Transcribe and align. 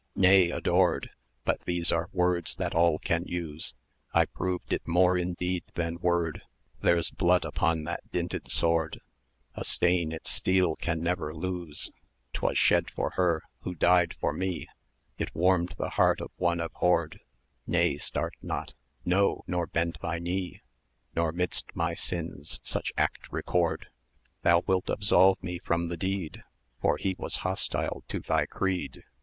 nay, 0.15 0.49
adored 0.49 1.11
But 1.45 1.61
these 1.65 1.91
are 1.91 2.09
words 2.11 2.55
that 2.55 2.73
all 2.73 2.97
can 2.97 3.23
use 3.25 3.75
1030 4.13 4.19
I 4.19 4.25
proved 4.35 4.73
it 4.73 4.87
more 4.87 5.15
in 5.15 5.35
deed 5.35 5.63
than 5.75 5.99
word; 5.99 6.41
There's 6.79 7.11
blood 7.11 7.45
upon 7.45 7.83
that 7.83 8.11
dinted 8.11 8.49
sword, 8.49 8.99
A 9.53 9.63
stain 9.63 10.11
its 10.11 10.31
steel 10.31 10.75
can 10.75 11.03
never 11.03 11.35
lose: 11.35 11.91
'Twas 12.33 12.57
shed 12.57 12.89
for 12.89 13.11
her, 13.11 13.43
who 13.59 13.75
died 13.75 14.15
for 14.19 14.33
me, 14.33 14.67
It 15.19 15.35
warmed 15.35 15.75
the 15.77 15.89
heart 15.89 16.19
of 16.19 16.31
one 16.37 16.59
abhorred: 16.59 17.19
Nay, 17.67 17.97
start 17.99 18.33
not 18.41 18.73
no 19.05 19.43
nor 19.45 19.67
bend 19.67 19.99
thy 20.01 20.17
knee, 20.17 20.63
Nor 21.15 21.31
midst 21.31 21.75
my 21.75 21.93
sin 21.93 22.39
such 22.43 22.91
act 22.97 23.31
record; 23.31 23.85
Thou 24.41 24.63
wilt 24.65 24.89
absolve 24.89 25.43
me 25.43 25.59
from 25.59 25.89
the 25.89 25.95
deed, 25.97 26.41
For 26.81 26.97
he 26.97 27.15
was 27.19 27.35
hostile 27.45 28.03
to 28.07 28.19
thy 28.21 28.47
creed! 28.47 29.03